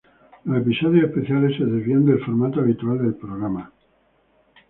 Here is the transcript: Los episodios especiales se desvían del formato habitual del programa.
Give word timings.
Los 0.45 0.57
episodios 0.57 1.03
especiales 1.11 1.55
se 1.57 1.63
desvían 1.63 2.03
del 2.07 2.25
formato 2.25 2.59
habitual 2.59 2.97
del 2.97 3.13
programa. 3.13 3.71